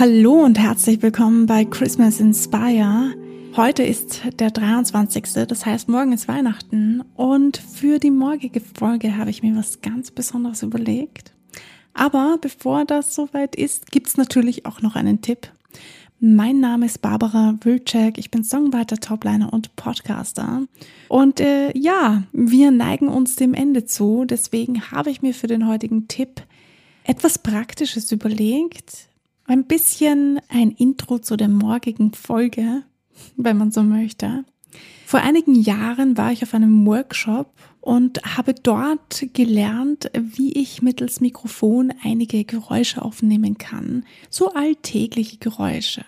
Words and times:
Hallo 0.00 0.44
und 0.44 0.60
herzlich 0.60 1.02
willkommen 1.02 1.46
bei 1.46 1.64
Christmas 1.64 2.20
Inspire. 2.20 3.16
Heute 3.56 3.82
ist 3.82 4.20
der 4.38 4.52
23. 4.52 5.24
Das 5.48 5.66
heißt, 5.66 5.88
morgen 5.88 6.12
ist 6.12 6.28
Weihnachten 6.28 7.02
und 7.16 7.56
für 7.56 7.98
die 7.98 8.12
morgige 8.12 8.60
Folge 8.60 9.16
habe 9.16 9.30
ich 9.30 9.42
mir 9.42 9.56
was 9.56 9.80
ganz 9.80 10.12
Besonderes 10.12 10.62
überlegt. 10.62 11.32
Aber 11.94 12.38
bevor 12.40 12.84
das 12.84 13.12
soweit 13.12 13.56
ist, 13.56 13.90
gibt's 13.90 14.16
natürlich 14.16 14.66
auch 14.66 14.82
noch 14.82 14.94
einen 14.94 15.20
Tipp. 15.20 15.50
Mein 16.20 16.60
Name 16.60 16.86
ist 16.86 17.02
Barbara 17.02 17.56
Wilczek, 17.60 18.18
ich 18.18 18.30
bin 18.30 18.44
Songwriter, 18.44 18.98
Topliner 18.98 19.52
und 19.52 19.74
Podcaster. 19.74 20.62
Und 21.08 21.40
äh, 21.40 21.76
ja, 21.76 22.22
wir 22.32 22.70
neigen 22.70 23.08
uns 23.08 23.34
dem 23.34 23.52
Ende 23.52 23.84
zu, 23.84 24.26
deswegen 24.26 24.92
habe 24.92 25.10
ich 25.10 25.22
mir 25.22 25.34
für 25.34 25.48
den 25.48 25.66
heutigen 25.66 26.06
Tipp 26.06 26.42
etwas 27.02 27.38
Praktisches 27.38 28.12
überlegt, 28.12 29.07
ein 29.48 29.64
bisschen 29.64 30.40
ein 30.48 30.70
Intro 30.70 31.18
zu 31.18 31.36
der 31.36 31.48
morgigen 31.48 32.12
Folge, 32.12 32.82
wenn 33.36 33.56
man 33.56 33.72
so 33.72 33.82
möchte. 33.82 34.44
Vor 35.06 35.20
einigen 35.20 35.54
Jahren 35.54 36.18
war 36.18 36.32
ich 36.32 36.42
auf 36.42 36.52
einem 36.52 36.84
Workshop 36.86 37.50
und 37.80 38.36
habe 38.36 38.52
dort 38.52 39.26
gelernt, 39.32 40.10
wie 40.12 40.52
ich 40.52 40.82
mittels 40.82 41.22
Mikrofon 41.22 41.94
einige 42.02 42.44
Geräusche 42.44 43.00
aufnehmen 43.00 43.56
kann. 43.56 44.04
So 44.28 44.52
alltägliche 44.52 45.38
Geräusche. 45.38 46.04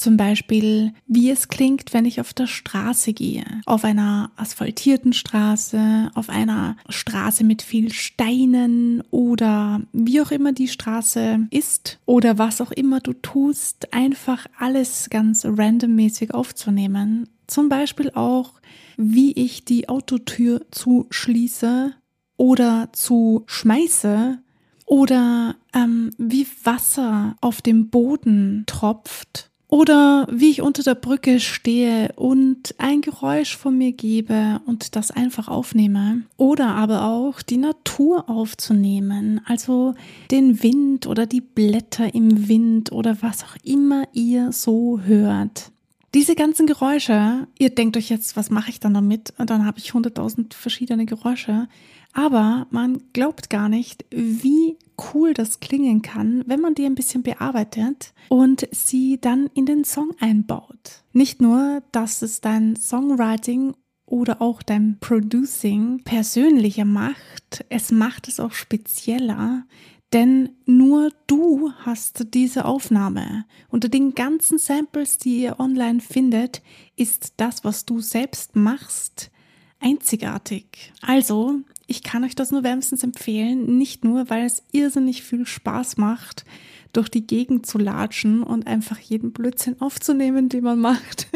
Zum 0.00 0.16
Beispiel, 0.16 0.94
wie 1.06 1.28
es 1.28 1.48
klingt, 1.48 1.92
wenn 1.92 2.06
ich 2.06 2.22
auf 2.22 2.32
der 2.32 2.46
Straße 2.46 3.12
gehe. 3.12 3.44
Auf 3.66 3.84
einer 3.84 4.30
asphaltierten 4.36 5.12
Straße, 5.12 6.10
auf 6.14 6.30
einer 6.30 6.78
Straße 6.88 7.44
mit 7.44 7.60
viel 7.60 7.92
Steinen 7.92 9.02
oder 9.10 9.82
wie 9.92 10.22
auch 10.22 10.30
immer 10.30 10.54
die 10.54 10.68
Straße 10.68 11.46
ist 11.50 11.98
oder 12.06 12.38
was 12.38 12.62
auch 12.62 12.70
immer 12.70 13.00
du 13.00 13.12
tust, 13.12 13.92
einfach 13.92 14.46
alles 14.58 15.10
ganz 15.10 15.44
randommäßig 15.44 16.32
aufzunehmen. 16.32 17.28
Zum 17.46 17.68
Beispiel 17.68 18.10
auch, 18.14 18.54
wie 18.96 19.32
ich 19.32 19.66
die 19.66 19.90
Autotür 19.90 20.62
zuschließe 20.70 21.92
oder 22.38 22.88
zu 22.92 23.44
schmeiße 23.48 24.38
oder 24.86 25.56
ähm, 25.74 26.10
wie 26.16 26.46
Wasser 26.64 27.36
auf 27.42 27.60
dem 27.60 27.90
Boden 27.90 28.64
tropft 28.66 29.49
oder 29.70 30.26
wie 30.30 30.50
ich 30.50 30.62
unter 30.62 30.82
der 30.82 30.96
Brücke 30.96 31.38
stehe 31.38 32.12
und 32.16 32.74
ein 32.78 33.00
Geräusch 33.00 33.56
von 33.56 33.78
mir 33.78 33.92
gebe 33.92 34.60
und 34.66 34.96
das 34.96 35.12
einfach 35.12 35.46
aufnehme. 35.46 36.22
Oder 36.36 36.74
aber 36.74 37.04
auch 37.04 37.40
die 37.40 37.56
Natur 37.56 38.28
aufzunehmen, 38.28 39.40
also 39.46 39.94
den 40.32 40.62
Wind 40.62 41.06
oder 41.06 41.24
die 41.26 41.40
Blätter 41.40 42.12
im 42.14 42.48
Wind 42.48 42.90
oder 42.90 43.22
was 43.22 43.44
auch 43.44 43.56
immer 43.62 44.04
ihr 44.12 44.50
so 44.50 45.00
hört. 45.04 45.70
Diese 46.14 46.34
ganzen 46.34 46.66
Geräusche, 46.66 47.46
ihr 47.56 47.70
denkt 47.70 47.96
euch 47.96 48.10
jetzt, 48.10 48.36
was 48.36 48.50
mache 48.50 48.70
ich 48.70 48.80
dann 48.80 48.94
damit? 48.94 49.32
Und 49.38 49.50
dann 49.50 49.64
habe 49.64 49.78
ich 49.78 49.94
hunderttausend 49.94 50.54
verschiedene 50.54 51.06
Geräusche. 51.06 51.68
Aber 52.12 52.66
man 52.70 53.02
glaubt 53.12 53.50
gar 53.50 53.68
nicht, 53.68 54.04
wie 54.10 54.76
cool 55.14 55.32
das 55.32 55.60
klingen 55.60 56.02
kann, 56.02 56.42
wenn 56.46 56.60
man 56.60 56.74
die 56.74 56.84
ein 56.84 56.94
bisschen 56.94 57.22
bearbeitet 57.22 58.12
und 58.28 58.68
sie 58.72 59.18
dann 59.20 59.48
in 59.54 59.66
den 59.66 59.84
Song 59.84 60.10
einbaut. 60.20 61.02
Nicht 61.12 61.40
nur, 61.40 61.82
dass 61.92 62.22
es 62.22 62.40
dein 62.40 62.76
Songwriting 62.76 63.74
oder 64.06 64.42
auch 64.42 64.62
dein 64.62 64.98
Producing 65.00 66.02
persönlicher 66.04 66.84
macht, 66.84 67.64
es 67.68 67.92
macht 67.92 68.28
es 68.28 68.40
auch 68.40 68.52
spezieller, 68.52 69.64
denn 70.12 70.50
nur 70.66 71.10
du 71.28 71.70
hast 71.84 72.34
diese 72.34 72.64
Aufnahme. 72.64 73.44
Unter 73.68 73.88
den 73.88 74.14
ganzen 74.14 74.58
Samples, 74.58 75.18
die 75.18 75.42
ihr 75.42 75.60
online 75.60 76.00
findet, 76.00 76.62
ist 76.96 77.34
das, 77.36 77.62
was 77.62 77.86
du 77.86 78.00
selbst 78.00 78.56
machst, 78.56 79.30
einzigartig. 79.78 80.92
Also, 81.00 81.60
ich 81.90 82.04
kann 82.04 82.22
euch 82.22 82.36
das 82.36 82.52
nur 82.52 82.62
wärmstens 82.62 83.02
empfehlen, 83.02 83.76
nicht 83.76 84.04
nur, 84.04 84.30
weil 84.30 84.46
es 84.46 84.62
irrsinnig 84.70 85.24
viel 85.24 85.44
Spaß 85.44 85.96
macht, 85.96 86.44
durch 86.92 87.08
die 87.08 87.26
Gegend 87.26 87.66
zu 87.66 87.78
latschen 87.78 88.44
und 88.44 88.68
einfach 88.68 88.98
jeden 88.98 89.32
Blödsinn 89.32 89.80
aufzunehmen, 89.80 90.48
den 90.48 90.62
man 90.62 90.78
macht, 90.78 91.26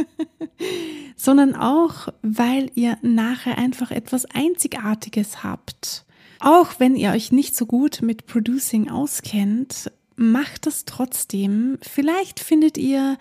sondern 1.17 1.57
auch, 1.57 2.09
weil 2.23 2.71
ihr 2.77 2.99
nachher 3.03 3.59
einfach 3.59 3.91
etwas 3.91 4.27
Einzigartiges 4.27 5.43
habt. 5.43 6.05
Auch 6.39 6.75
wenn 6.79 6.95
ihr 6.95 7.11
euch 7.11 7.33
nicht 7.33 7.57
so 7.57 7.67
gut 7.67 8.01
mit 8.01 8.27
Producing 8.27 8.89
auskennt, 8.89 9.91
macht 10.15 10.67
das 10.67 10.85
trotzdem. 10.85 11.79
Vielleicht 11.83 12.39
findet 12.39 12.79
ihr 12.79 13.19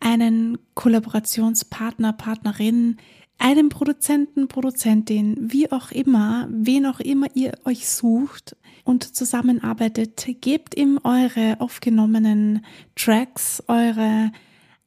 einen 0.00 0.58
Kollaborationspartner, 0.74 2.12
Partnerin, 2.12 2.98
einem 3.38 3.68
Produzenten, 3.68 4.48
Produzentin, 4.48 5.36
wie 5.38 5.70
auch 5.70 5.90
immer, 5.90 6.48
wen 6.50 6.86
auch 6.86 7.00
immer 7.00 7.26
ihr 7.34 7.52
euch 7.64 7.88
sucht 7.88 8.56
und 8.84 9.14
zusammenarbeitet, 9.14 10.26
gebt 10.40 10.76
ihm 10.76 10.98
eure 11.04 11.60
aufgenommenen 11.60 12.64
Tracks, 12.96 13.62
eure 13.66 14.32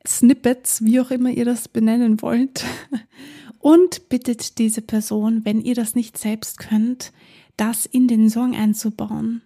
Snippets, 0.05 0.83
wie 0.83 0.99
auch 0.99 1.11
immer 1.11 1.29
ihr 1.29 1.45
das 1.45 1.67
benennen 1.67 2.21
wollt, 2.21 2.63
und 3.59 4.09
bittet 4.09 4.57
diese 4.59 4.81
Person, 4.81 5.43
wenn 5.43 5.61
ihr 5.61 5.75
das 5.75 5.95
nicht 5.95 6.17
selbst 6.17 6.59
könnt, 6.59 7.11
das 7.57 7.85
in 7.85 8.07
den 8.07 8.29
Song 8.29 8.55
einzubauen. 8.55 9.41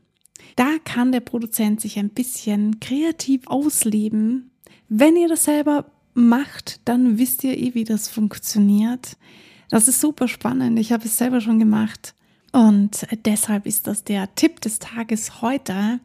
Da 0.56 0.78
kann 0.84 1.12
der 1.12 1.22
Produzent 1.22 1.82
sich 1.82 1.98
ein 1.98 2.10
bisschen 2.10 2.80
kreativ 2.80 3.48
ausleben. 3.48 4.52
Wenn 4.90 5.16
ihr 5.16 5.30
das 5.30 5.46
selber 5.46 5.86
macht, 6.14 6.80
dann 6.86 7.18
wisst 7.18 7.44
ihr 7.44 7.58
eh, 7.58 7.74
wie 7.74 7.84
das 7.84 8.08
funktioniert. 8.08 9.18
Das 9.70 9.88
ist 9.88 10.02
super 10.02 10.28
spannend. 10.28 10.78
Ich 10.80 10.92
habe 10.92 11.06
es 11.06 11.18
selber 11.18 11.42
schon 11.42 11.60
gemacht. 11.60 12.14
Und 12.52 13.08
deshalb 13.26 13.66
ist 13.66 13.88
das 13.88 14.04
der 14.04 14.34
Tipp 14.36 14.60
des 14.62 14.80
Tages 14.80 15.42
heute. 15.42 16.00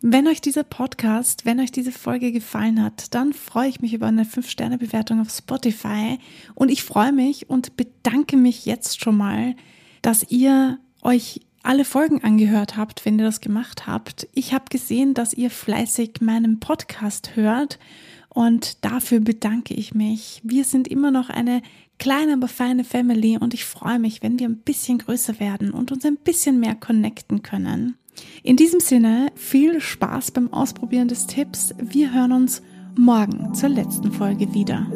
Wenn 0.00 0.28
euch 0.28 0.40
dieser 0.40 0.62
Podcast, 0.62 1.44
wenn 1.44 1.58
euch 1.58 1.72
diese 1.72 1.90
Folge 1.90 2.30
gefallen 2.30 2.80
hat, 2.80 3.12
dann 3.14 3.32
freue 3.32 3.68
ich 3.68 3.80
mich 3.80 3.94
über 3.94 4.06
eine 4.06 4.22
5-Sterne-Bewertung 4.22 5.20
auf 5.20 5.30
Spotify. 5.30 6.18
Und 6.54 6.70
ich 6.70 6.84
freue 6.84 7.12
mich 7.12 7.50
und 7.50 7.76
bedanke 7.76 8.36
mich 8.36 8.64
jetzt 8.64 9.02
schon 9.02 9.16
mal, 9.16 9.56
dass 10.02 10.30
ihr 10.30 10.78
euch 11.02 11.40
alle 11.64 11.84
Folgen 11.84 12.22
angehört 12.22 12.76
habt, 12.76 13.04
wenn 13.04 13.18
ihr 13.18 13.24
das 13.24 13.40
gemacht 13.40 13.88
habt. 13.88 14.28
Ich 14.32 14.54
habe 14.54 14.66
gesehen, 14.70 15.14
dass 15.14 15.34
ihr 15.34 15.50
fleißig 15.50 16.20
meinen 16.20 16.60
Podcast 16.60 17.34
hört 17.34 17.80
und 18.28 18.84
dafür 18.84 19.20
bedanke 19.20 19.74
ich 19.74 19.94
mich. 19.94 20.40
Wir 20.44 20.64
sind 20.64 20.88
immer 20.88 21.10
noch 21.10 21.30
eine 21.30 21.62
kleine, 21.98 22.34
aber 22.34 22.48
feine 22.48 22.84
Family 22.84 23.36
und 23.38 23.54
ich 23.54 23.64
freue 23.64 23.98
mich, 23.98 24.22
wenn 24.22 24.38
wir 24.38 24.48
ein 24.48 24.58
bisschen 24.58 24.98
größer 24.98 25.40
werden 25.40 25.72
und 25.72 25.92
uns 25.92 26.04
ein 26.04 26.16
bisschen 26.16 26.60
mehr 26.60 26.74
connecten 26.74 27.42
können. 27.42 27.96
In 28.42 28.56
diesem 28.56 28.80
Sinne, 28.80 29.30
viel 29.34 29.80
Spaß 29.80 30.32
beim 30.32 30.52
Ausprobieren 30.52 31.08
des 31.08 31.26
Tipps. 31.26 31.74
Wir 31.78 32.12
hören 32.12 32.32
uns 32.32 32.62
morgen 32.96 33.54
zur 33.54 33.68
letzten 33.68 34.12
Folge 34.12 34.52
wieder. 34.54 34.86